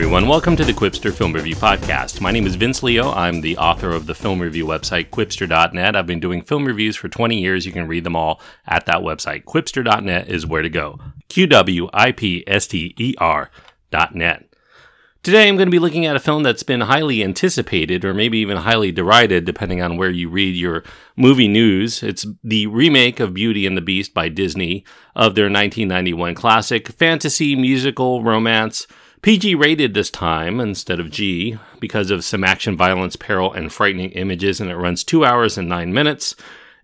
Everyone. 0.00 0.28
Welcome 0.28 0.56
to 0.56 0.64
the 0.64 0.72
Qwipster 0.72 1.12
Film 1.12 1.34
Review 1.34 1.54
Podcast. 1.56 2.22
My 2.22 2.30
name 2.30 2.46
is 2.46 2.54
Vince 2.54 2.82
Leo. 2.82 3.12
I'm 3.12 3.42
the 3.42 3.58
author 3.58 3.90
of 3.90 4.06
the 4.06 4.14
film 4.14 4.40
review 4.40 4.64
website, 4.64 5.10
Qwipster.net. 5.10 5.94
I've 5.94 6.06
been 6.06 6.20
doing 6.20 6.40
film 6.40 6.64
reviews 6.64 6.96
for 6.96 7.10
20 7.10 7.38
years. 7.38 7.66
You 7.66 7.72
can 7.72 7.86
read 7.86 8.04
them 8.04 8.16
all 8.16 8.40
at 8.66 8.86
that 8.86 9.00
website. 9.00 9.44
Qwipster.net 9.44 10.26
is 10.26 10.46
where 10.46 10.62
to 10.62 10.70
go. 10.70 10.98
Q 11.28 11.46
W 11.48 11.90
I 11.92 12.12
P 12.12 12.42
S 12.46 12.66
T 12.66 12.94
E 12.98 13.14
R.net. 13.18 14.46
Today, 15.22 15.46
I'm 15.46 15.56
going 15.56 15.66
to 15.66 15.70
be 15.70 15.78
looking 15.78 16.06
at 16.06 16.16
a 16.16 16.20
film 16.20 16.44
that's 16.44 16.62
been 16.62 16.80
highly 16.80 17.22
anticipated 17.22 18.02
or 18.02 18.14
maybe 18.14 18.38
even 18.38 18.56
highly 18.56 18.90
derided, 18.90 19.44
depending 19.44 19.82
on 19.82 19.98
where 19.98 20.08
you 20.08 20.30
read 20.30 20.56
your 20.56 20.82
movie 21.14 21.46
news. 21.46 22.02
It's 22.02 22.24
the 22.42 22.66
remake 22.68 23.20
of 23.20 23.34
Beauty 23.34 23.66
and 23.66 23.76
the 23.76 23.82
Beast 23.82 24.14
by 24.14 24.30
Disney 24.30 24.82
of 25.14 25.34
their 25.34 25.44
1991 25.44 26.34
classic 26.34 26.88
fantasy 26.88 27.54
musical 27.54 28.22
romance 28.22 28.86
PG 29.22 29.54
rated 29.54 29.92
this 29.92 30.10
time 30.10 30.60
instead 30.60 30.98
of 30.98 31.10
G 31.10 31.58
because 31.78 32.10
of 32.10 32.24
some 32.24 32.42
action, 32.42 32.74
violence, 32.74 33.16
peril, 33.16 33.52
and 33.52 33.70
frightening 33.70 34.12
images, 34.12 34.60
and 34.60 34.70
it 34.70 34.76
runs 34.76 35.04
two 35.04 35.26
hours 35.26 35.58
and 35.58 35.68
nine 35.68 35.92
minutes. 35.92 36.34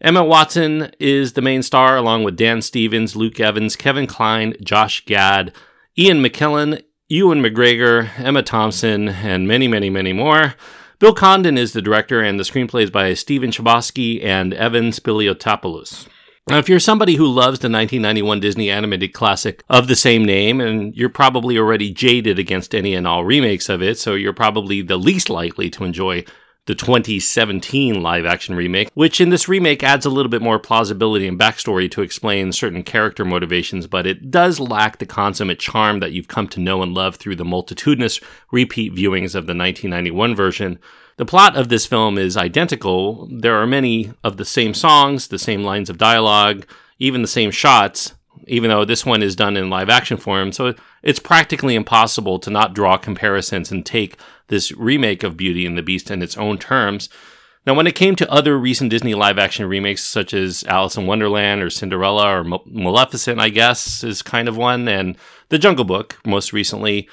Emma 0.02 0.22
Watson 0.22 0.90
is 1.00 1.32
the 1.32 1.40
main 1.40 1.62
star, 1.62 1.96
along 1.96 2.24
with 2.24 2.36
Dan 2.36 2.60
Stevens, 2.60 3.16
Luke 3.16 3.40
Evans, 3.40 3.74
Kevin 3.74 4.06
Kline, 4.06 4.54
Josh 4.62 5.02
Gad, 5.06 5.54
Ian 5.96 6.22
McKellen, 6.22 6.82
Ewan 7.08 7.40
McGregor, 7.40 8.10
Emma 8.18 8.42
Thompson, 8.42 9.08
and 9.08 9.48
many, 9.48 9.66
many, 9.66 9.88
many 9.88 10.12
more. 10.12 10.54
Bill 10.98 11.14
Condon 11.14 11.56
is 11.56 11.72
the 11.72 11.80
director, 11.80 12.20
and 12.20 12.38
the 12.38 12.44
screenplay 12.44 12.82
is 12.82 12.90
by 12.90 13.14
Stephen 13.14 13.50
Chbosky 13.50 14.22
and 14.22 14.52
Evan 14.52 14.90
Spiliotopoulos. 14.90 16.06
Now, 16.48 16.58
if 16.58 16.68
you're 16.68 16.78
somebody 16.78 17.16
who 17.16 17.26
loves 17.26 17.58
the 17.58 17.68
1991 17.68 18.38
Disney 18.38 18.70
animated 18.70 19.12
classic 19.12 19.64
of 19.68 19.88
the 19.88 19.96
same 19.96 20.24
name, 20.24 20.60
and 20.60 20.94
you're 20.94 21.08
probably 21.08 21.58
already 21.58 21.92
jaded 21.92 22.38
against 22.38 22.72
any 22.72 22.94
and 22.94 23.04
all 23.04 23.24
remakes 23.24 23.68
of 23.68 23.82
it, 23.82 23.98
so 23.98 24.14
you're 24.14 24.32
probably 24.32 24.80
the 24.80 24.96
least 24.96 25.28
likely 25.28 25.68
to 25.70 25.82
enjoy 25.82 26.24
the 26.66 26.76
2017 26.76 28.00
live 28.00 28.24
action 28.24 28.54
remake, 28.54 28.90
which 28.94 29.20
in 29.20 29.30
this 29.30 29.48
remake 29.48 29.82
adds 29.82 30.06
a 30.06 30.10
little 30.10 30.30
bit 30.30 30.40
more 30.40 30.60
plausibility 30.60 31.26
and 31.26 31.38
backstory 31.38 31.90
to 31.90 32.02
explain 32.02 32.52
certain 32.52 32.84
character 32.84 33.24
motivations, 33.24 33.88
but 33.88 34.06
it 34.06 34.30
does 34.30 34.60
lack 34.60 34.98
the 34.98 35.06
consummate 35.06 35.58
charm 35.58 35.98
that 35.98 36.12
you've 36.12 36.28
come 36.28 36.46
to 36.46 36.60
know 36.60 36.80
and 36.80 36.94
love 36.94 37.16
through 37.16 37.34
the 37.34 37.44
multitudinous 37.44 38.20
repeat 38.52 38.94
viewings 38.94 39.34
of 39.34 39.46
the 39.46 39.54
1991 39.54 40.36
version. 40.36 40.78
The 41.16 41.24
plot 41.24 41.56
of 41.56 41.70
this 41.70 41.86
film 41.86 42.18
is 42.18 42.36
identical. 42.36 43.26
There 43.30 43.56
are 43.56 43.66
many 43.66 44.12
of 44.22 44.36
the 44.36 44.44
same 44.44 44.74
songs, 44.74 45.28
the 45.28 45.38
same 45.38 45.62
lines 45.62 45.88
of 45.88 45.96
dialogue, 45.96 46.66
even 46.98 47.22
the 47.22 47.28
same 47.28 47.50
shots, 47.50 48.12
even 48.46 48.68
though 48.68 48.84
this 48.84 49.06
one 49.06 49.22
is 49.22 49.34
done 49.34 49.56
in 49.56 49.70
live 49.70 49.88
action 49.88 50.18
form. 50.18 50.52
So 50.52 50.74
it's 51.02 51.18
practically 51.18 51.74
impossible 51.74 52.38
to 52.40 52.50
not 52.50 52.74
draw 52.74 52.98
comparisons 52.98 53.72
and 53.72 53.84
take 53.84 54.16
this 54.48 54.72
remake 54.72 55.22
of 55.22 55.38
Beauty 55.38 55.64
and 55.64 55.76
the 55.76 55.82
Beast 55.82 56.10
in 56.10 56.22
its 56.22 56.36
own 56.36 56.58
terms. 56.58 57.08
Now, 57.66 57.74
when 57.74 57.86
it 57.86 57.96
came 57.96 58.14
to 58.16 58.30
other 58.30 58.56
recent 58.56 58.90
Disney 58.90 59.14
live 59.14 59.38
action 59.38 59.66
remakes, 59.66 60.04
such 60.04 60.32
as 60.34 60.64
Alice 60.64 60.96
in 60.96 61.06
Wonderland 61.06 61.62
or 61.62 61.70
Cinderella 61.70 62.40
or 62.40 62.44
Maleficent, 62.44 63.40
I 63.40 63.48
guess, 63.48 64.04
is 64.04 64.22
kind 64.22 64.48
of 64.48 64.56
one, 64.56 64.86
and 64.86 65.16
The 65.48 65.58
Jungle 65.58 65.84
Book, 65.84 66.18
most 66.24 66.52
recently, 66.52 67.08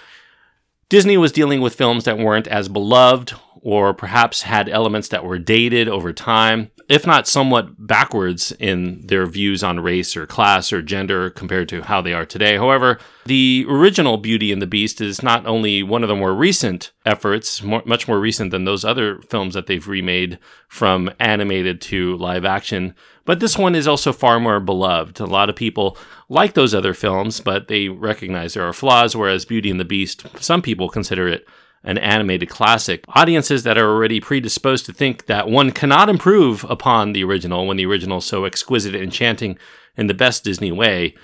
Disney 0.94 1.18
was 1.18 1.32
dealing 1.32 1.60
with 1.60 1.74
films 1.74 2.04
that 2.04 2.20
weren't 2.20 2.48
as 2.48 2.70
beloved 2.70 3.34
or 3.62 3.96
perhaps 3.96 4.44
had 4.44 4.70
elements 4.70 5.08
that 5.08 5.26
were 5.26 5.40
dated 5.40 5.88
over 5.88 6.14
time, 6.14 6.70
if 6.88 7.08
not 7.08 7.28
somewhat 7.28 7.88
backwards 7.88 8.52
in 8.60 9.02
their 9.08 9.26
views 9.26 9.64
on 9.64 9.80
race 9.80 10.16
or 10.16 10.28
class 10.28 10.72
or 10.72 10.84
gender 10.84 11.32
compared 11.32 11.68
to 11.70 11.82
how 11.82 12.00
they 12.00 12.14
are 12.14 12.28
today. 12.28 12.58
However, 12.58 13.00
the 13.26 13.66
original 13.68 14.18
Beauty 14.18 14.52
and 14.52 14.62
the 14.62 14.68
Beast 14.68 15.02
is 15.02 15.24
not 15.24 15.48
only 15.48 15.82
one 15.82 16.04
of 16.04 16.10
the 16.10 16.16
more 16.16 16.36
recent 16.36 16.92
efforts, 17.08 17.64
more, 17.64 17.82
much 17.88 18.08
more 18.08 18.20
recent 18.20 18.52
than 18.52 18.66
those 18.66 18.86
other 18.86 19.20
films 19.24 19.56
that 19.56 19.66
they've 19.66 19.88
remade 19.88 20.38
from 20.68 21.10
animated 21.20 21.82
to 21.82 22.16
live 22.18 22.46
action, 22.46 22.94
but 23.26 23.40
this 23.40 23.58
one 23.58 23.76
is 23.76 23.88
also 23.88 24.12
far 24.12 24.40
more 24.40 24.60
beloved. 24.60 25.20
A 25.20 25.26
lot 25.26 25.50
of 25.50 25.56
people 25.56 25.98
like 26.30 26.54
those 26.54 26.74
other 26.74 26.94
films, 26.94 27.40
but 27.40 27.68
they 27.68 27.90
recognize 27.90 28.54
there 28.54 28.68
are 28.68 28.74
flaws, 28.74 29.16
whereas 29.16 29.46
Beauty 29.46 29.70
and 29.70 29.80
the 29.80 29.86
Beast, 29.86 30.26
some 30.42 30.62
people 30.62 30.90
consider 30.90 31.28
it 31.28 31.48
an 31.84 31.98
animated 31.98 32.50
classic. 32.50 33.04
Audiences 33.10 33.64
that 33.64 33.78
are 33.78 33.90
already 33.90 34.20
predisposed 34.20 34.86
to 34.86 34.94
think 34.94 35.26
that 35.26 35.50
one 35.50 35.72
cannot 35.72 36.10
improve 36.10 36.64
upon 36.70 37.14
the 37.14 37.24
original 37.24 37.68
when 37.68 37.78
the 37.78 37.86
original 37.86 38.20
is 38.20 38.26
so 38.26 38.46
exquisite 38.46 38.96
and 38.96 39.04
enchanting 39.04 39.58
in 39.98 40.08
the 40.08 40.14
best 40.14 40.44
Disney 40.44 40.72
way 40.72 41.16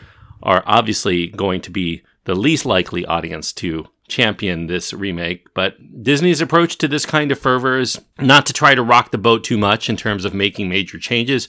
are 0.44 0.64
obviously 0.66 1.28
going 1.28 1.62
to 1.62 1.72
be 1.72 2.04
the 2.26 2.36
least 2.36 2.66
likely 2.66 3.06
audience 3.06 3.54
to 3.54 3.86
champion 4.08 4.68
this 4.68 4.94
remake. 4.94 5.54
But 5.54 6.04
Disney's 6.04 6.42
approach 6.42 6.78
to 6.80 6.88
this 6.88 7.06
kind 7.06 7.32
of 7.32 7.40
fervor 7.40 7.80
is 7.80 8.00
not 8.20 8.46
to 8.48 8.54
try 8.54 8.76
to 8.76 8.84
rock 8.84 9.12
the 9.12 9.18
boat 9.18 9.44
too 9.44 9.58
much 9.58 9.90
in 9.90 9.96
terms 9.96 10.26
of 10.26 10.34
making 10.34 10.68
major 10.68 11.00
changes, 11.00 11.48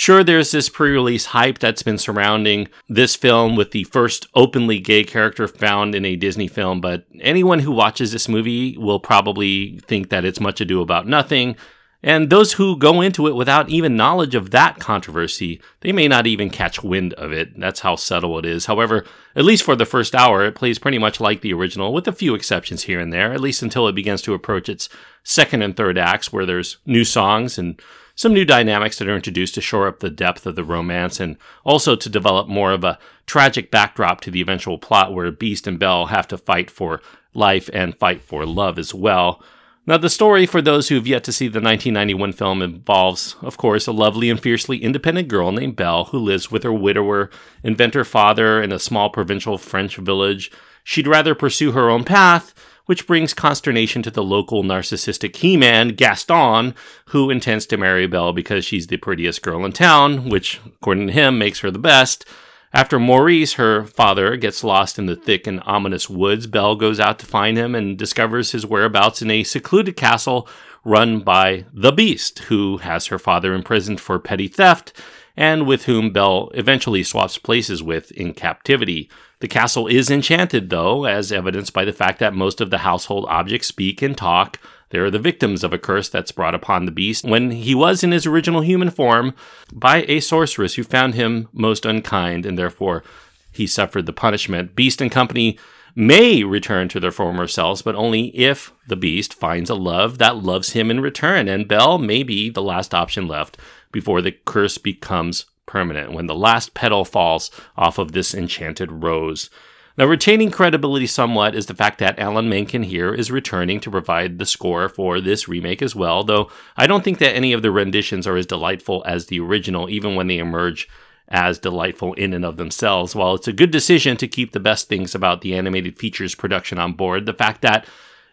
Sure, 0.00 0.22
there's 0.22 0.52
this 0.52 0.68
pre 0.68 0.92
release 0.92 1.26
hype 1.26 1.58
that's 1.58 1.82
been 1.82 1.98
surrounding 1.98 2.68
this 2.88 3.16
film 3.16 3.56
with 3.56 3.72
the 3.72 3.82
first 3.82 4.28
openly 4.32 4.78
gay 4.78 5.02
character 5.02 5.48
found 5.48 5.92
in 5.92 6.04
a 6.04 6.14
Disney 6.14 6.46
film, 6.46 6.80
but 6.80 7.04
anyone 7.20 7.58
who 7.58 7.72
watches 7.72 8.12
this 8.12 8.28
movie 8.28 8.78
will 8.78 9.00
probably 9.00 9.80
think 9.88 10.10
that 10.10 10.24
it's 10.24 10.38
much 10.38 10.60
ado 10.60 10.80
about 10.82 11.08
nothing. 11.08 11.56
And 12.00 12.30
those 12.30 12.52
who 12.52 12.78
go 12.78 13.00
into 13.00 13.26
it 13.26 13.34
without 13.34 13.70
even 13.70 13.96
knowledge 13.96 14.36
of 14.36 14.52
that 14.52 14.78
controversy, 14.78 15.60
they 15.80 15.90
may 15.90 16.06
not 16.06 16.28
even 16.28 16.48
catch 16.48 16.84
wind 16.84 17.12
of 17.14 17.32
it. 17.32 17.58
That's 17.58 17.80
how 17.80 17.96
subtle 17.96 18.38
it 18.38 18.46
is. 18.46 18.66
However, 18.66 19.04
at 19.34 19.44
least 19.44 19.64
for 19.64 19.74
the 19.74 19.84
first 19.84 20.14
hour, 20.14 20.44
it 20.44 20.54
plays 20.54 20.78
pretty 20.78 20.98
much 20.98 21.18
like 21.18 21.40
the 21.40 21.52
original, 21.52 21.92
with 21.92 22.06
a 22.06 22.12
few 22.12 22.36
exceptions 22.36 22.84
here 22.84 23.00
and 23.00 23.12
there, 23.12 23.32
at 23.32 23.40
least 23.40 23.62
until 23.62 23.88
it 23.88 23.96
begins 23.96 24.22
to 24.22 24.34
approach 24.34 24.68
its 24.68 24.88
second 25.24 25.62
and 25.62 25.76
third 25.76 25.98
acts, 25.98 26.32
where 26.32 26.46
there's 26.46 26.76
new 26.86 27.04
songs 27.04 27.58
and 27.58 27.82
some 28.18 28.34
new 28.34 28.44
dynamics 28.44 28.98
that 28.98 29.06
are 29.06 29.14
introduced 29.14 29.54
to 29.54 29.60
shore 29.60 29.86
up 29.86 30.00
the 30.00 30.10
depth 30.10 30.44
of 30.44 30.56
the 30.56 30.64
romance 30.64 31.20
and 31.20 31.36
also 31.62 31.94
to 31.94 32.08
develop 32.08 32.48
more 32.48 32.72
of 32.72 32.82
a 32.82 32.98
tragic 33.26 33.70
backdrop 33.70 34.20
to 34.20 34.28
the 34.28 34.40
eventual 34.40 34.76
plot 34.76 35.14
where 35.14 35.30
Beast 35.30 35.68
and 35.68 35.78
Belle 35.78 36.06
have 36.06 36.26
to 36.26 36.36
fight 36.36 36.68
for 36.68 37.00
life 37.32 37.70
and 37.72 37.96
fight 37.96 38.20
for 38.20 38.44
love 38.44 38.76
as 38.76 38.92
well. 38.92 39.40
Now, 39.86 39.98
the 39.98 40.10
story, 40.10 40.46
for 40.46 40.60
those 40.60 40.88
who 40.88 40.96
have 40.96 41.06
yet 41.06 41.22
to 41.24 41.32
see 41.32 41.46
the 41.46 41.60
1991 41.60 42.32
film, 42.32 42.60
involves, 42.60 43.36
of 43.40 43.56
course, 43.56 43.86
a 43.86 43.92
lovely 43.92 44.30
and 44.30 44.40
fiercely 44.40 44.78
independent 44.78 45.28
girl 45.28 45.52
named 45.52 45.76
Belle 45.76 46.06
who 46.06 46.18
lives 46.18 46.50
with 46.50 46.64
her 46.64 46.72
widower, 46.72 47.30
inventor 47.62 48.02
father 48.02 48.60
in 48.60 48.72
a 48.72 48.80
small 48.80 49.10
provincial 49.10 49.58
French 49.58 49.96
village. 49.96 50.50
She'd 50.82 51.06
rather 51.06 51.36
pursue 51.36 51.70
her 51.70 51.88
own 51.88 52.02
path, 52.02 52.52
which 52.88 53.06
brings 53.06 53.34
consternation 53.34 54.02
to 54.02 54.10
the 54.10 54.22
local 54.22 54.64
narcissistic 54.64 55.36
He 55.36 55.58
Man, 55.58 55.88
Gaston, 55.88 56.74
who 57.08 57.28
intends 57.28 57.66
to 57.66 57.76
marry 57.76 58.06
Belle 58.06 58.32
because 58.32 58.64
she's 58.64 58.86
the 58.86 58.96
prettiest 58.96 59.42
girl 59.42 59.66
in 59.66 59.72
town, 59.72 60.30
which, 60.30 60.58
according 60.64 61.08
to 61.08 61.12
him, 61.12 61.38
makes 61.38 61.60
her 61.60 61.70
the 61.70 61.78
best. 61.78 62.24
After 62.72 62.98
Maurice, 62.98 63.52
her 63.54 63.84
father, 63.84 64.38
gets 64.38 64.64
lost 64.64 64.98
in 64.98 65.04
the 65.04 65.16
thick 65.16 65.46
and 65.46 65.62
ominous 65.66 66.08
woods, 66.08 66.46
Belle 66.46 66.76
goes 66.76 66.98
out 66.98 67.18
to 67.18 67.26
find 67.26 67.58
him 67.58 67.74
and 67.74 67.98
discovers 67.98 68.52
his 68.52 68.64
whereabouts 68.64 69.20
in 69.20 69.30
a 69.30 69.44
secluded 69.44 69.94
castle 69.94 70.48
run 70.82 71.20
by 71.20 71.66
the 71.70 71.92
Beast, 71.92 72.38
who 72.38 72.78
has 72.78 73.08
her 73.08 73.18
father 73.18 73.52
imprisoned 73.52 74.00
for 74.00 74.18
petty 74.18 74.48
theft 74.48 74.94
and 75.38 75.68
with 75.68 75.84
whom 75.84 76.10
Belle 76.10 76.50
eventually 76.54 77.04
swaps 77.04 77.38
places 77.38 77.80
with 77.80 78.10
in 78.10 78.34
captivity. 78.34 79.08
The 79.38 79.46
castle 79.46 79.86
is 79.86 80.10
enchanted, 80.10 80.68
though, 80.68 81.04
as 81.04 81.30
evidenced 81.30 81.72
by 81.72 81.84
the 81.84 81.92
fact 81.92 82.18
that 82.18 82.34
most 82.34 82.60
of 82.60 82.70
the 82.70 82.78
household 82.78 83.24
objects 83.28 83.68
speak 83.68 84.02
and 84.02 84.16
talk. 84.16 84.58
They 84.90 84.98
are 84.98 85.10
the 85.10 85.20
victims 85.20 85.62
of 85.62 85.72
a 85.72 85.78
curse 85.78 86.08
that's 86.08 86.32
brought 86.32 86.56
upon 86.56 86.86
the 86.86 86.90
beast 86.90 87.24
when 87.24 87.52
he 87.52 87.72
was 87.72 88.02
in 88.02 88.10
his 88.10 88.26
original 88.26 88.62
human 88.62 88.90
form 88.90 89.32
by 89.72 90.04
a 90.08 90.18
sorceress 90.18 90.74
who 90.74 90.82
found 90.82 91.14
him 91.14 91.46
most 91.52 91.86
unkind, 91.86 92.44
and 92.44 92.58
therefore 92.58 93.04
he 93.52 93.68
suffered 93.68 94.06
the 94.06 94.12
punishment. 94.12 94.74
Beast 94.74 95.00
and 95.00 95.12
company 95.12 95.56
may 95.94 96.42
return 96.42 96.88
to 96.88 96.98
their 96.98 97.12
former 97.12 97.46
selves, 97.46 97.82
but 97.82 97.94
only 97.94 98.36
if 98.36 98.72
the 98.88 98.96
beast 98.96 99.34
finds 99.34 99.70
a 99.70 99.74
love 99.76 100.18
that 100.18 100.36
loves 100.36 100.72
him 100.72 100.90
in 100.90 100.98
return, 100.98 101.46
and 101.46 101.68
Belle 101.68 101.98
may 101.98 102.24
be 102.24 102.50
the 102.50 102.62
last 102.62 102.92
option 102.92 103.28
left 103.28 103.56
before 103.92 104.22
the 104.22 104.32
curse 104.32 104.78
becomes 104.78 105.46
permanent 105.66 106.12
when 106.12 106.26
the 106.26 106.34
last 106.34 106.74
petal 106.74 107.04
falls 107.04 107.50
off 107.76 107.98
of 107.98 108.12
this 108.12 108.34
enchanted 108.34 108.90
rose. 109.04 109.50
Now, 109.98 110.06
retaining 110.06 110.52
credibility 110.52 111.08
somewhat 111.08 111.56
is 111.56 111.66
the 111.66 111.74
fact 111.74 111.98
that 111.98 112.20
Alan 112.20 112.48
Menken 112.48 112.84
here 112.84 113.12
is 113.12 113.32
returning 113.32 113.80
to 113.80 113.90
provide 113.90 114.38
the 114.38 114.46
score 114.46 114.88
for 114.88 115.20
this 115.20 115.48
remake 115.48 115.82
as 115.82 115.96
well, 115.96 116.22
though 116.22 116.50
I 116.76 116.86
don't 116.86 117.02
think 117.02 117.18
that 117.18 117.34
any 117.34 117.52
of 117.52 117.62
the 117.62 117.72
renditions 117.72 118.24
are 118.24 118.36
as 118.36 118.46
delightful 118.46 119.02
as 119.04 119.26
the 119.26 119.40
original, 119.40 119.90
even 119.90 120.14
when 120.14 120.28
they 120.28 120.38
emerge 120.38 120.88
as 121.26 121.58
delightful 121.58 122.14
in 122.14 122.32
and 122.32 122.44
of 122.44 122.56
themselves. 122.56 123.16
While 123.16 123.34
it's 123.34 123.48
a 123.48 123.52
good 123.52 123.72
decision 123.72 124.16
to 124.18 124.28
keep 124.28 124.52
the 124.52 124.60
best 124.60 124.88
things 124.88 125.16
about 125.16 125.40
the 125.40 125.54
animated 125.56 125.98
features 125.98 126.36
production 126.36 126.78
on 126.78 126.92
board, 126.92 127.26
the 127.26 127.34
fact 127.34 127.62
that 127.62 127.84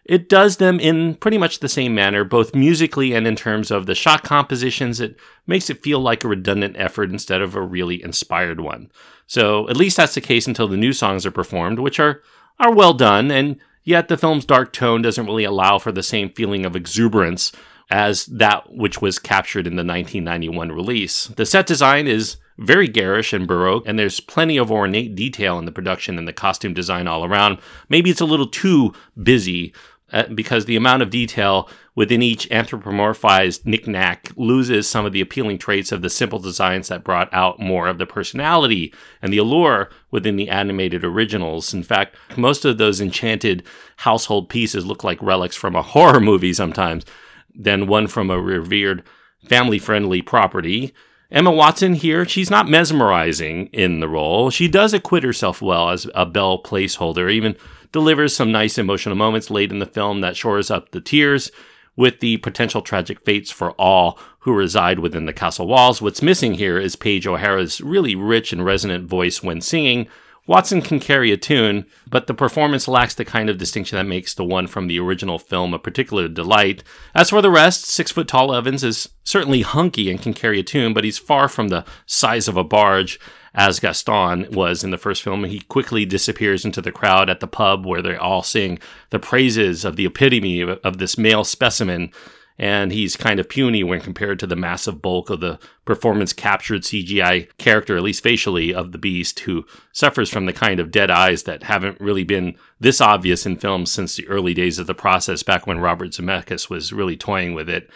it 0.08 0.28
does 0.28 0.56
them 0.56 0.80
in 0.80 1.16
pretty 1.16 1.38
much 1.38 1.60
the 1.60 1.68
same 1.68 1.94
manner, 1.94 2.24
both 2.24 2.54
musically 2.54 3.14
and 3.14 3.26
in 3.26 3.36
terms 3.36 3.70
of 3.70 3.86
the 3.86 3.94
shot 3.94 4.22
compositions. 4.22 5.00
It 5.00 5.16
makes 5.46 5.68
it 5.68 5.82
feel 5.82 6.00
like 6.00 6.24
a 6.24 6.28
redundant 6.28 6.76
effort 6.78 7.10
instead 7.10 7.42
of 7.42 7.54
a 7.54 7.60
really 7.60 8.02
inspired 8.02 8.60
one. 8.60 8.90
So 9.26 9.68
at 9.68 9.76
least 9.76 9.96
that's 9.96 10.14
the 10.14 10.20
case 10.20 10.46
until 10.46 10.68
the 10.68 10.76
new 10.76 10.92
songs 10.92 11.26
are 11.26 11.30
performed, 11.30 11.78
which 11.78 12.00
are 12.00 12.22
are 12.58 12.72
well 12.72 12.94
done 12.94 13.30
and 13.30 13.60
Yet 13.86 14.08
the 14.08 14.16
film's 14.16 14.44
dark 14.44 14.72
tone 14.72 15.00
doesn't 15.00 15.26
really 15.26 15.44
allow 15.44 15.78
for 15.78 15.92
the 15.92 16.02
same 16.02 16.30
feeling 16.30 16.66
of 16.66 16.74
exuberance 16.74 17.52
as 17.88 18.26
that 18.26 18.74
which 18.74 19.00
was 19.00 19.20
captured 19.20 19.64
in 19.64 19.76
the 19.76 19.84
1991 19.84 20.72
release. 20.72 21.28
The 21.28 21.46
set 21.46 21.68
design 21.68 22.08
is 22.08 22.36
very 22.58 22.88
garish 22.88 23.32
and 23.32 23.46
baroque, 23.46 23.84
and 23.86 23.96
there's 23.96 24.18
plenty 24.18 24.56
of 24.56 24.72
ornate 24.72 25.14
detail 25.14 25.56
in 25.56 25.66
the 25.66 25.72
production 25.72 26.18
and 26.18 26.26
the 26.26 26.32
costume 26.32 26.74
design 26.74 27.06
all 27.06 27.24
around. 27.24 27.58
Maybe 27.88 28.10
it's 28.10 28.20
a 28.20 28.26
little 28.26 28.48
too 28.48 28.92
busy 29.22 29.72
Uh, 30.12 30.22
because 30.34 30.66
the 30.66 30.76
amount 30.76 31.02
of 31.02 31.10
detail 31.10 31.68
within 31.96 32.22
each 32.22 32.48
anthropomorphized 32.50 33.66
knickknack 33.66 34.30
loses 34.36 34.88
some 34.88 35.04
of 35.04 35.12
the 35.12 35.20
appealing 35.20 35.58
traits 35.58 35.90
of 35.90 36.00
the 36.00 36.08
simple 36.08 36.38
designs 36.38 36.86
that 36.86 37.02
brought 37.02 37.28
out 37.34 37.58
more 37.58 37.88
of 37.88 37.98
the 37.98 38.06
personality 38.06 38.94
and 39.20 39.32
the 39.32 39.38
allure 39.38 39.90
within 40.12 40.36
the 40.36 40.48
animated 40.48 41.04
originals. 41.04 41.74
In 41.74 41.82
fact, 41.82 42.14
most 42.36 42.64
of 42.64 42.78
those 42.78 43.00
enchanted 43.00 43.64
household 43.96 44.48
pieces 44.48 44.86
look 44.86 45.02
like 45.02 45.20
relics 45.20 45.56
from 45.56 45.74
a 45.74 45.82
horror 45.82 46.20
movie 46.20 46.52
sometimes 46.52 47.04
than 47.52 47.88
one 47.88 48.06
from 48.06 48.30
a 48.30 48.40
revered 48.40 49.02
family 49.48 49.80
friendly 49.80 50.22
property. 50.22 50.94
Emma 51.32 51.50
Watson 51.50 51.94
here, 51.94 52.24
she's 52.24 52.50
not 52.50 52.68
mesmerizing 52.68 53.66
in 53.72 53.98
the 53.98 54.08
role. 54.08 54.50
She 54.50 54.68
does 54.68 54.94
acquit 54.94 55.24
herself 55.24 55.60
well 55.60 55.90
as 55.90 56.08
a 56.14 56.24
Belle 56.24 56.62
placeholder, 56.62 57.28
even 57.32 57.56
delivers 57.96 58.36
some 58.36 58.52
nice 58.52 58.76
emotional 58.76 59.14
moments 59.14 59.50
late 59.50 59.72
in 59.72 59.78
the 59.78 59.86
film 59.86 60.20
that 60.20 60.36
shores 60.36 60.70
up 60.70 60.90
the 60.90 61.00
tears 61.00 61.50
with 61.96 62.20
the 62.20 62.36
potential 62.36 62.82
tragic 62.82 63.18
fates 63.24 63.50
for 63.50 63.70
all 63.72 64.18
who 64.40 64.52
reside 64.52 64.98
within 64.98 65.24
the 65.24 65.32
castle 65.32 65.66
walls. 65.66 66.02
What's 66.02 66.20
missing 66.20 66.52
here 66.52 66.76
is 66.76 66.94
Paige 66.94 67.26
O'Hara's 67.26 67.80
really 67.80 68.14
rich 68.14 68.52
and 68.52 68.62
resonant 68.62 69.08
voice 69.08 69.42
when 69.42 69.62
singing, 69.62 70.08
Watson 70.46 70.80
can 70.80 71.00
carry 71.00 71.32
a 71.32 71.36
tune, 71.36 71.86
but 72.08 72.28
the 72.28 72.34
performance 72.34 72.86
lacks 72.86 73.14
the 73.14 73.24
kind 73.24 73.50
of 73.50 73.58
distinction 73.58 73.96
that 73.96 74.04
makes 74.04 74.34
the 74.34 74.44
one 74.44 74.66
from 74.68 74.86
the 74.86 75.00
original 75.00 75.38
film 75.38 75.74
a 75.74 75.78
particular 75.78 76.28
delight. 76.28 76.84
As 77.14 77.30
for 77.30 77.42
the 77.42 77.50
rest, 77.50 77.84
six 77.84 78.12
foot 78.12 78.28
tall 78.28 78.54
Evans 78.54 78.84
is 78.84 79.08
certainly 79.24 79.62
hunky 79.62 80.08
and 80.10 80.22
can 80.22 80.34
carry 80.34 80.60
a 80.60 80.62
tune, 80.62 80.94
but 80.94 81.04
he's 81.04 81.18
far 81.18 81.48
from 81.48 81.68
the 81.68 81.84
size 82.06 82.46
of 82.46 82.56
a 82.56 82.64
barge 82.64 83.18
as 83.56 83.80
Gaston 83.80 84.46
was 84.52 84.84
in 84.84 84.90
the 84.90 84.98
first 84.98 85.22
film. 85.22 85.42
He 85.44 85.60
quickly 85.60 86.04
disappears 86.04 86.64
into 86.64 86.80
the 86.80 86.92
crowd 86.92 87.28
at 87.28 87.40
the 87.40 87.46
pub 87.46 87.86
where 87.86 88.02
they 88.02 88.14
all 88.14 88.42
sing 88.42 88.78
the 89.10 89.18
praises 89.18 89.84
of 89.84 89.96
the 89.96 90.06
epitome 90.06 90.60
of, 90.60 90.98
this 90.98 91.18
male 91.18 91.42
specimen 91.42 92.12
and 92.58 92.92
he's 92.92 93.16
kind 93.16 93.38
of 93.38 93.48
puny 93.48 93.84
when 93.84 94.00
compared 94.00 94.38
to 94.38 94.46
the 94.46 94.56
massive 94.56 95.02
bulk 95.02 95.28
of 95.28 95.40
the 95.40 95.58
performance 95.84 96.32
captured 96.32 96.82
CGI 96.82 97.48
character, 97.58 97.96
at 97.96 98.02
least 98.02 98.22
facially, 98.22 98.74
of 98.74 98.92
the 98.92 98.98
beast, 98.98 99.40
who 99.40 99.66
suffers 99.92 100.30
from 100.30 100.46
the 100.46 100.52
kind 100.52 100.80
of 100.80 100.90
dead 100.90 101.10
eyes 101.10 101.42
that 101.42 101.64
haven't 101.64 102.00
really 102.00 102.24
been 102.24 102.56
this 102.80 103.00
obvious 103.00 103.44
in 103.44 103.56
films 103.56 103.92
since 103.92 104.16
the 104.16 104.26
early 104.28 104.54
days 104.54 104.78
of 104.78 104.86
the 104.86 104.94
process, 104.94 105.42
back 105.42 105.66
when 105.66 105.80
Robert 105.80 106.10
Zemeckis 106.10 106.70
was 106.70 106.92
really 106.92 107.16
toying 107.16 107.54
with 107.54 107.68
it. 107.68 107.90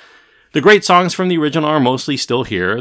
The 0.53 0.61
great 0.61 0.85
songs 0.85 1.15
from 1.15 1.29
the 1.29 1.39
original 1.39 1.69
are 1.69 1.81
mostly 1.81 2.17
still 2.17 2.45
here, 2.45 2.77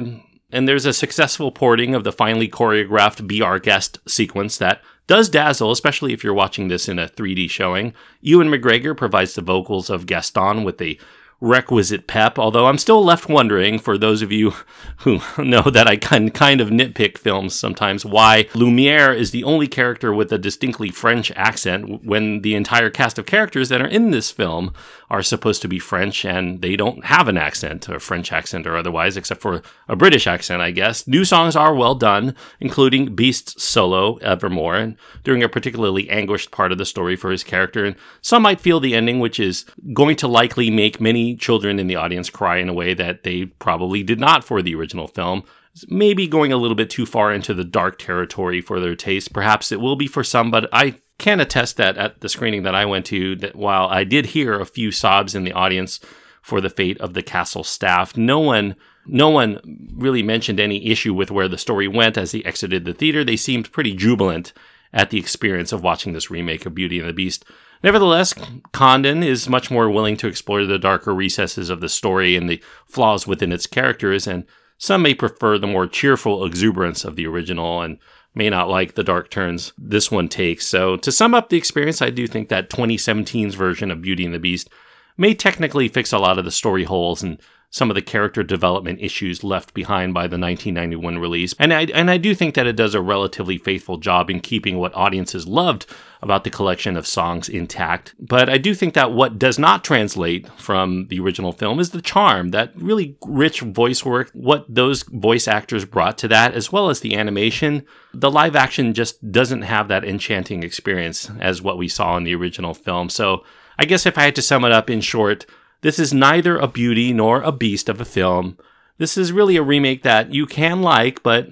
and 0.52 0.68
there's 0.68 0.86
a 0.86 0.94
successful 0.94 1.52
porting 1.52 1.96
of 1.96 2.04
the 2.04 2.12
finely 2.12 2.50
choreographed 2.50 3.26
Be 3.28 3.42
Our 3.42 3.60
Guest 3.60 4.00
sequence 4.08 4.58
that 4.58 4.82
does 5.06 5.30
dazzle, 5.30 5.72
especially 5.72 6.14
if 6.14 6.24
you're 6.24 6.34
watching 6.34 6.68
this 6.68 6.88
in 6.88 7.00
a 7.00 7.08
3D 7.08 7.50
showing. 7.50 7.94
Ewan 8.22 8.48
McGregor 8.48 8.96
provides 8.96 9.34
the 9.34 9.42
vocals 9.42 9.90
of 9.90 10.06
Gaston 10.06 10.64
with 10.64 10.80
a 10.82 11.00
requisite 11.42 12.08
pep, 12.08 12.38
although 12.38 12.68
I'm 12.68 12.78
still 12.78 13.04
left 13.04 13.30
wondering, 13.30 13.80
for 13.80 13.98
those 13.98 14.22
of 14.22 14.32
you 14.32 14.54
who 14.98 15.20
know 15.38 15.62
that 15.62 15.88
I 15.88 15.96
can 15.96 16.32
kind 16.32 16.62
of 16.62 16.70
nitpick 16.70 17.18
films 17.18 17.56
sometimes, 17.56 18.06
why 18.06 18.48
Lumiere 18.54 19.14
is 19.14 19.32
the 19.32 19.44
only 19.44 19.68
character 19.68 20.14
with 20.14 20.32
a 20.32 20.38
distinctly 20.38 20.90
French 20.90 21.32
accent 21.36 22.04
when 22.04 22.42
the 22.42 22.56
entire 22.56 22.90
cast 22.90 23.18
of 23.18 23.26
characters 23.26 23.70
that 23.70 23.82
are 23.82 23.88
in 23.88 24.12
this 24.12 24.32
film 24.32 24.74
are 25.10 25.24
supposed 25.24 25.62
to 25.62 25.68
be 25.68 25.80
French 25.80 26.24
and 26.24 26.62
they 26.62 26.76
don't 26.76 27.06
have 27.06 27.28
an 27.28 27.38
accent, 27.38 27.90
or 27.90 28.00
French 28.00 28.32
accent 28.32 28.68
or 28.68 28.78
otherwise, 28.78 29.18
except 29.18 29.42
for 29.42 29.62
a 29.88 29.96
British 29.96 30.28
accent, 30.28 30.62
I 30.62 30.72
guess. 30.72 31.08
New 31.08 31.26
songs 31.26 31.56
are 31.56 31.74
well 31.74 31.96
done, 31.96 32.36
including 32.60 33.16
Beast's 33.16 33.64
solo, 33.64 34.18
Evermore, 34.18 34.76
and 34.76 34.96
during 35.24 35.42
a 35.42 35.50
particularly 35.50 36.10
anguished 36.10 36.52
part 36.52 36.72
of 36.72 36.78
the 36.78 36.86
story 36.86 37.16
for 37.16 37.32
his 37.32 37.44
character. 37.44 37.86
And 37.86 37.96
some 38.22 38.44
might 38.44 38.62
feel 38.62 38.80
the 38.80 38.96
ending, 38.96 39.20
which 39.20 39.40
is 39.40 39.66
going 39.94 40.16
to 40.18 40.28
likely 40.28 40.70
make 40.70 41.02
many 41.02 41.36
children 41.36 41.80
in 41.80 41.88
the 41.88 41.96
audience 41.96 42.30
cry 42.30 42.58
in 42.58 42.70
a 42.70 42.74
way 42.74 42.94
that 42.94 43.24
they 43.24 43.46
probably 43.46 44.04
did 44.04 44.20
not 44.20 44.44
for 44.44 44.62
the 44.62 44.76
original 44.76 45.08
film. 45.08 45.44
Maybe 45.88 46.28
going 46.28 46.52
a 46.52 46.58
little 46.58 46.76
bit 46.76 46.90
too 46.90 47.06
far 47.06 47.32
into 47.32 47.54
the 47.54 47.64
dark 47.64 48.00
territory 48.00 48.60
for 48.60 48.80
their 48.80 48.96
taste. 48.96 49.34
Perhaps 49.34 49.72
it 49.72 49.80
will 49.80 49.96
be 49.96 50.08
for 50.08 50.24
some, 50.24 50.52
but 50.52 50.68
I 50.74 50.96
can 51.20 51.40
attest 51.40 51.78
that 51.78 51.98
at 51.98 52.22
the 52.22 52.30
screening 52.30 52.64
that 52.64 52.74
I 52.74 52.86
went 52.86 53.06
to, 53.08 53.36
that 53.38 53.56
while 53.56 53.88
I 53.88 54.04
did 54.04 54.28
hear 54.28 54.60
a 54.60 54.66
few 54.66 54.92
sobs 54.92 55.36
in 55.36 55.44
the 55.44 55.54
audience 55.54 56.00
for 56.42 56.62
the 56.62 56.70
fate 56.70 57.00
of 57.00 57.14
the 57.14 57.22
castle 57.22 57.64
staff, 57.64 58.18
no 58.18 58.40
one 58.40 58.76
no 59.06 59.30
one 59.30 59.60
really 59.96 60.22
mentioned 60.22 60.60
any 60.60 60.88
issue 60.88 61.14
with 61.14 61.32
where 61.32 61.48
the 61.48 61.58
story 61.58 61.88
went 61.88 62.18
as 62.18 62.32
they 62.32 62.44
exited 62.44 62.86
the 62.86 62.94
theater. 62.94 63.24
They 63.24 63.38
seemed 63.38 63.72
pretty 63.72 63.96
jubilant 63.96 64.54
at 64.94 65.10
the 65.10 65.18
experience 65.18 65.72
of 65.72 65.84
watching 65.84 66.14
this 66.14 66.30
remake 66.30 66.66
of 66.66 66.76
Beauty 66.76 67.00
and 67.00 67.10
the 67.10 67.14
Beast. 67.14 67.46
Nevertheless, 67.84 68.34
Condon 68.72 69.24
is 69.24 69.50
much 69.50 69.72
more 69.72 69.90
willing 69.90 70.18
to 70.18 70.28
explore 70.28 70.66
the 70.66 70.78
darker 70.78 71.14
recesses 71.14 71.70
of 71.70 71.82
the 71.82 71.90
story 71.90 72.36
and 72.36 72.50
the 72.50 72.62
flaws 72.86 73.26
within 73.26 73.52
its 73.52 73.68
characters, 73.68 74.28
and 74.28 74.46
some 74.78 75.02
may 75.02 75.14
prefer 75.14 75.58
the 75.58 75.68
more 75.68 75.88
cheerful 75.88 76.46
exuberance 76.46 77.04
of 77.04 77.16
the 77.16 77.26
original 77.26 77.82
and 77.82 77.98
may 78.40 78.50
not 78.50 78.70
like 78.70 78.96
the 78.96 79.04
dark 79.04 79.30
turns 79.30 79.74
this 79.78 80.10
one 80.10 80.30
takes. 80.30 80.66
So, 80.66 80.96
to 80.96 81.12
sum 81.12 81.36
up 81.36 81.50
the 81.50 81.58
experience, 81.58 82.02
I 82.02 82.10
do 82.10 82.26
think 82.26 82.48
that 82.48 82.70
2017's 82.70 83.54
version 83.54 83.92
of 83.92 84.02
Beauty 84.02 84.24
and 84.24 84.34
the 84.34 84.40
Beast 84.40 84.70
may 85.20 85.34
technically 85.34 85.88
fix 85.88 86.14
a 86.14 86.18
lot 86.18 86.40
of 86.40 86.46
the 86.46 86.52
story 86.52 86.86
holes 86.86 87.22
and 87.22 87.40
some 87.72 87.92
of 87.92 87.96
the 87.96 88.02
character 88.02 88.42
development 88.42 89.00
issues 89.00 89.44
left 89.44 89.74
behind 89.74 90.14
by 90.14 90.22
the 90.22 90.40
1991 90.40 91.20
release. 91.20 91.54
And 91.60 91.72
I, 91.72 91.84
and 91.94 92.10
I 92.10 92.18
do 92.18 92.34
think 92.34 92.56
that 92.56 92.66
it 92.66 92.76
does 92.76 92.96
a 92.96 93.02
relatively 93.02 93.60
faithful 93.60 93.98
job 93.98 94.30
in 94.30 94.40
keeping 94.40 94.80
what 94.80 94.96
audiences 94.96 95.48
loved 95.48 95.86
about 96.22 96.44
the 96.44 96.50
collection 96.50 96.98
of 96.98 97.06
songs 97.06 97.48
intact. 97.48 98.16
But 98.20 98.50
I 98.50 98.58
do 98.58 98.74
think 98.74 98.96
that 98.96 99.12
what 99.12 99.38
does 99.38 99.60
not 99.60 99.84
translate 99.84 100.48
from 100.54 101.08
the 101.10 101.20
original 101.20 101.52
film 101.52 101.80
is 101.80 101.92
the 101.92 102.02
charm, 102.02 102.50
that 102.50 102.72
really 102.76 103.16
rich 103.26 103.62
voice 103.62 104.04
work, 104.04 104.32
what 104.34 104.66
those 104.68 105.04
voice 105.04 105.48
actors 105.48 105.86
brought 105.86 106.18
to 106.20 106.28
that, 106.30 106.56
as 106.56 106.72
well 106.72 106.90
as 106.90 107.02
the 107.02 107.16
animation. 107.16 107.86
The 108.16 108.32
live 108.32 108.56
action 108.56 108.96
just 108.96 109.32
doesn't 109.32 109.62
have 109.62 109.90
that 109.90 110.04
enchanting 110.04 110.64
experience 110.64 111.30
as 111.40 111.62
what 111.62 111.78
we 111.78 111.88
saw 111.88 112.18
in 112.18 112.24
the 112.24 112.36
original 112.36 112.74
film. 112.74 113.10
So 113.10 113.44
I 113.80 113.86
guess 113.86 114.06
if 114.06 114.18
I 114.18 114.24
had 114.24 114.36
to 114.36 114.42
sum 114.42 114.66
it 114.66 114.74
up 114.74 114.90
in 114.90 115.00
short, 115.00 115.46
this 115.82 116.00
is 116.00 116.14
neither 116.14 116.58
a 116.58 116.68
beauty 116.68 117.14
nor 117.14 117.42
a 117.42 117.54
beast 117.54 117.88
of 117.88 118.02
a 118.02 118.06
film. 118.06 118.58
This 118.98 119.18
is 119.18 119.32
really 119.32 119.56
a 119.56 119.64
remake 119.64 120.04
that 120.04 120.34
you 120.34 120.46
can 120.46 120.82
like, 120.82 121.24
but 121.24 121.48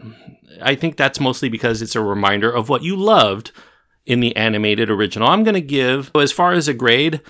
I 0.62 0.76
think 0.76 0.98
that's 0.98 1.22
mostly 1.22 1.48
because 1.48 1.82
it's 1.82 1.96
a 1.96 2.02
reminder 2.02 2.52
of 2.52 2.68
what 2.68 2.84
you 2.84 2.98
loved 2.98 3.54
in 4.06 4.20
the 4.20 4.36
animated 4.36 4.90
original. 4.90 5.30
I'm 5.30 5.46
going 5.46 5.54
to 5.54 5.62
give, 5.62 6.12
as 6.16 6.34
far 6.34 6.52
as 6.52 6.68
a 6.68 6.74
grade, 6.74 7.22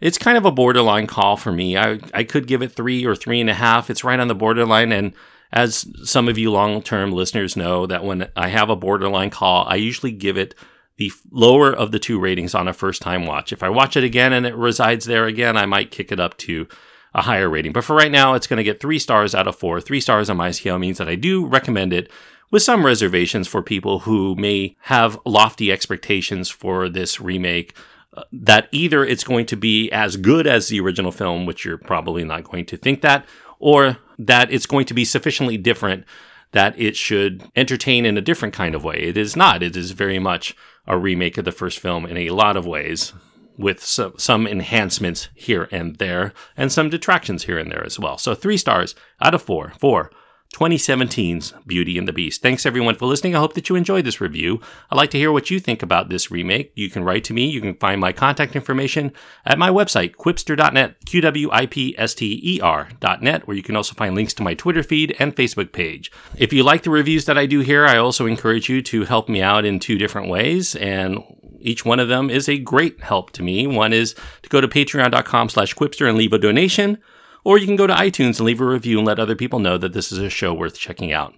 it's 0.00 0.18
kind 0.18 0.38
of 0.38 0.44
a 0.44 0.52
borderline 0.52 1.08
call 1.08 1.36
for 1.36 1.50
me. 1.50 1.76
I, 1.76 1.98
I 2.12 2.22
could 2.22 2.46
give 2.46 2.62
it 2.62 2.70
three 2.70 3.04
or 3.04 3.16
three 3.16 3.40
and 3.40 3.50
a 3.50 3.54
half. 3.54 3.90
It's 3.90 4.04
right 4.04 4.20
on 4.20 4.28
the 4.28 4.36
borderline. 4.36 4.92
And 4.92 5.14
as 5.52 5.84
some 6.04 6.28
of 6.28 6.38
you 6.38 6.52
long 6.52 6.80
term 6.80 7.10
listeners 7.10 7.56
know, 7.56 7.86
that 7.86 8.04
when 8.04 8.28
I 8.36 8.48
have 8.48 8.70
a 8.70 8.76
borderline 8.76 9.30
call, 9.30 9.64
I 9.66 9.74
usually 9.74 10.12
give 10.12 10.38
it 10.38 10.54
the 10.96 11.12
lower 11.30 11.72
of 11.72 11.90
the 11.90 11.98
two 11.98 12.20
ratings 12.20 12.54
on 12.54 12.68
a 12.68 12.72
first 12.72 13.02
time 13.02 13.26
watch. 13.26 13.52
If 13.52 13.62
I 13.62 13.68
watch 13.68 13.96
it 13.96 14.04
again 14.04 14.32
and 14.32 14.46
it 14.46 14.54
resides 14.54 15.04
there 15.04 15.26
again, 15.26 15.56
I 15.56 15.66
might 15.66 15.90
kick 15.90 16.12
it 16.12 16.20
up 16.20 16.36
to 16.38 16.68
a 17.14 17.22
higher 17.22 17.48
rating. 17.48 17.72
But 17.72 17.84
for 17.84 17.94
right 17.94 18.10
now, 18.10 18.34
it's 18.34 18.46
going 18.46 18.58
to 18.58 18.64
get 18.64 18.80
three 18.80 18.98
stars 18.98 19.34
out 19.34 19.46
of 19.46 19.56
four. 19.56 19.80
Three 19.80 20.00
stars 20.00 20.28
on 20.30 20.36
my 20.36 20.50
scale 20.50 20.78
means 20.78 20.98
that 20.98 21.08
I 21.08 21.14
do 21.14 21.46
recommend 21.46 21.92
it 21.92 22.10
with 22.50 22.62
some 22.62 22.84
reservations 22.84 23.48
for 23.48 23.62
people 23.62 24.00
who 24.00 24.34
may 24.36 24.76
have 24.82 25.18
lofty 25.24 25.72
expectations 25.72 26.50
for 26.50 26.88
this 26.88 27.20
remake. 27.20 27.76
Uh, 28.16 28.22
that 28.32 28.68
either 28.70 29.04
it's 29.04 29.24
going 29.24 29.44
to 29.44 29.56
be 29.56 29.90
as 29.90 30.16
good 30.16 30.46
as 30.46 30.68
the 30.68 30.78
original 30.78 31.10
film, 31.10 31.46
which 31.46 31.64
you're 31.64 31.76
probably 31.78 32.22
not 32.22 32.44
going 32.44 32.64
to 32.64 32.76
think 32.76 33.00
that, 33.00 33.26
or 33.58 33.96
that 34.20 34.52
it's 34.52 34.66
going 34.66 34.86
to 34.86 34.94
be 34.94 35.04
sufficiently 35.04 35.56
different 35.56 36.04
that 36.54 36.78
it 36.80 36.96
should 36.96 37.44
entertain 37.56 38.06
in 38.06 38.16
a 38.16 38.22
different 38.22 38.54
kind 38.54 38.76
of 38.76 38.84
way. 38.84 38.94
It 38.94 39.16
is 39.16 39.36
not. 39.36 39.62
It 39.62 39.76
is 39.76 39.90
very 39.90 40.20
much 40.20 40.56
a 40.86 40.96
remake 40.96 41.36
of 41.36 41.44
the 41.44 41.52
first 41.52 41.80
film 41.80 42.06
in 42.06 42.16
a 42.16 42.30
lot 42.30 42.56
of 42.56 42.64
ways, 42.64 43.12
with 43.58 43.82
some, 43.82 44.14
some 44.18 44.46
enhancements 44.46 45.28
here 45.34 45.68
and 45.72 45.96
there, 45.96 46.32
and 46.56 46.70
some 46.70 46.90
detractions 46.90 47.44
here 47.44 47.58
and 47.58 47.70
there 47.72 47.84
as 47.84 47.98
well. 47.98 48.18
So, 48.18 48.34
three 48.34 48.56
stars 48.56 48.94
out 49.20 49.34
of 49.34 49.42
four 49.42 49.72
for 49.78 50.10
2017's 50.54 51.52
Beauty 51.66 51.98
and 51.98 52.06
the 52.06 52.12
Beast. 52.12 52.40
Thanks 52.40 52.64
everyone 52.64 52.94
for 52.94 53.06
listening. 53.06 53.34
I 53.34 53.40
hope 53.40 53.54
that 53.54 53.68
you 53.68 53.74
enjoyed 53.74 54.04
this 54.04 54.20
review. 54.20 54.60
I'd 54.88 54.96
like 54.96 55.10
to 55.10 55.18
hear 55.18 55.32
what 55.32 55.50
you 55.50 55.58
think 55.58 55.82
about 55.82 56.08
this 56.08 56.30
remake. 56.30 56.70
You 56.76 56.88
can 56.88 57.02
write 57.02 57.24
to 57.24 57.32
me. 57.32 57.46
You 57.46 57.60
can 57.60 57.74
find 57.74 58.00
my 58.00 58.12
contact 58.12 58.54
information 58.54 59.12
at 59.44 59.58
my 59.58 59.70
website, 59.70 60.14
quipster.net, 60.14 61.04
qwipster.net, 61.04 63.46
where 63.48 63.56
you 63.56 63.62
can 63.64 63.76
also 63.76 63.94
find 63.94 64.14
links 64.14 64.34
to 64.34 64.44
my 64.44 64.54
Twitter 64.54 64.84
feed 64.84 65.16
and 65.18 65.34
Facebook 65.34 65.72
page. 65.72 66.12
If 66.36 66.52
you 66.52 66.62
like 66.62 66.84
the 66.84 66.90
reviews 66.90 67.24
that 67.24 67.36
I 67.36 67.46
do 67.46 67.58
here, 67.60 67.84
I 67.84 67.98
also 67.98 68.26
encourage 68.26 68.68
you 68.68 68.80
to 68.82 69.04
help 69.04 69.28
me 69.28 69.42
out 69.42 69.64
in 69.64 69.80
two 69.80 69.98
different 69.98 70.28
ways. 70.28 70.76
And 70.76 71.18
Each 71.60 71.84
one 71.84 71.98
of 71.98 72.08
them 72.08 72.28
is 72.28 72.46
a 72.48 72.58
great 72.58 73.00
help 73.00 73.30
to 73.32 73.42
me. 73.42 73.66
One 73.66 73.92
is 73.94 74.14
to 74.42 74.48
go 74.50 74.60
to 74.60 74.68
patreon.com 74.68 75.48
slash 75.48 75.74
qwipster 75.74 76.06
and 76.08 76.18
leave 76.18 76.34
a 76.34 76.38
donation, 76.38 76.98
or 77.44 77.58
you 77.58 77.66
can 77.66 77.76
go 77.76 77.86
to 77.86 77.94
iTunes 77.94 78.38
and 78.38 78.40
leave 78.40 78.60
a 78.60 78.66
review 78.66 78.98
and 78.98 79.06
let 79.06 79.20
other 79.20 79.36
people 79.36 79.58
know 79.58 79.78
that 79.78 79.92
this 79.92 80.10
is 80.10 80.18
a 80.18 80.30
show 80.30 80.52
worth 80.52 80.78
checking 80.78 81.12
out. 81.12 81.34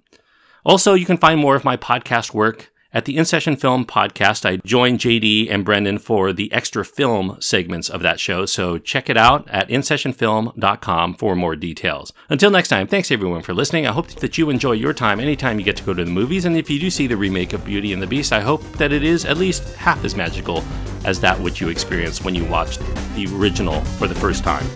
Also, 0.64 0.94
you 0.94 1.04
can 1.04 1.18
find 1.18 1.38
more 1.38 1.56
of 1.56 1.64
my 1.64 1.76
podcast 1.76 2.32
work 2.32 2.72
at 2.92 3.04
the 3.04 3.16
In 3.18 3.26
Session 3.26 3.56
Film 3.56 3.84
podcast. 3.84 4.48
I 4.48 4.56
joined 4.64 5.00
JD 5.00 5.50
and 5.50 5.66
Brendan 5.66 5.98
for 5.98 6.32
the 6.32 6.50
extra 6.50 6.84
film 6.84 7.36
segments 7.40 7.90
of 7.90 8.00
that 8.02 8.18
show, 8.18 8.46
so 8.46 8.78
check 8.78 9.10
it 9.10 9.18
out 9.18 9.46
at 9.50 9.68
InSessionFilm.com 9.68 11.14
for 11.14 11.36
more 11.36 11.56
details. 11.56 12.12
Until 12.30 12.50
next 12.50 12.68
time, 12.68 12.86
thanks 12.86 13.10
everyone 13.10 13.42
for 13.42 13.52
listening. 13.52 13.86
I 13.86 13.92
hope 13.92 14.08
that 14.14 14.38
you 14.38 14.48
enjoy 14.48 14.72
your 14.72 14.94
time 14.94 15.20
anytime 15.20 15.58
you 15.58 15.64
get 15.64 15.76
to 15.76 15.84
go 15.84 15.92
to 15.92 16.04
the 16.04 16.10
movies, 16.10 16.46
and 16.46 16.56
if 16.56 16.70
you 16.70 16.80
do 16.80 16.90
see 16.90 17.06
the 17.06 17.16
remake 17.16 17.52
of 17.52 17.64
Beauty 17.66 17.92
and 17.92 18.00
the 18.00 18.06
Beast, 18.06 18.32
I 18.32 18.40
hope 18.40 18.62
that 18.78 18.92
it 18.92 19.04
is 19.04 19.26
at 19.26 19.36
least 19.36 19.74
half 19.74 20.02
as 20.04 20.16
magical 20.16 20.64
as 21.04 21.20
that 21.20 21.38
which 21.38 21.60
you 21.60 21.68
experienced 21.68 22.24
when 22.24 22.34
you 22.34 22.44
watched 22.46 22.80
the 23.14 23.26
original 23.36 23.82
for 23.82 24.08
the 24.08 24.14
first 24.14 24.42
time. 24.42 24.66